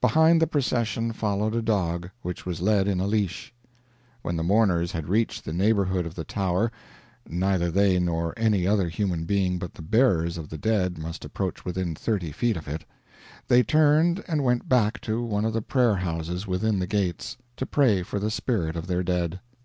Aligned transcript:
Behind 0.00 0.40
the 0.40 0.46
procession 0.46 1.12
followed 1.12 1.52
a 1.52 1.60
dog, 1.60 2.08
which 2.22 2.46
was 2.46 2.60
led 2.60 2.86
in 2.86 3.00
a 3.00 3.08
leash. 3.08 3.52
When 4.22 4.36
the 4.36 4.44
mourners 4.44 4.92
had 4.92 5.08
reached 5.08 5.44
the 5.44 5.52
neighborhood 5.52 6.06
of 6.06 6.14
the 6.14 6.22
Tower 6.22 6.70
neither 7.28 7.72
they 7.72 7.98
nor 7.98 8.34
any 8.36 8.68
other 8.68 8.88
human 8.88 9.24
being 9.24 9.58
but 9.58 9.74
the 9.74 9.82
bearers 9.82 10.38
of 10.38 10.48
the 10.48 10.58
dead 10.58 10.96
must 10.96 11.24
approach 11.24 11.64
within 11.64 11.96
thirty 11.96 12.30
feet 12.30 12.56
of 12.56 12.68
it 12.68 12.84
they 13.48 13.64
turned 13.64 14.22
and 14.28 14.44
went 14.44 14.68
back 14.68 15.00
to 15.00 15.20
one 15.24 15.44
of 15.44 15.52
the 15.52 15.60
prayer 15.60 15.96
houses 15.96 16.46
within 16.46 16.78
the 16.78 16.86
gates, 16.86 17.36
to 17.56 17.66
pray 17.66 18.04
for 18.04 18.20
the 18.20 18.30
spirit 18.30 18.76
of 18.76 18.86
their 18.86 19.02
dead. 19.02 19.40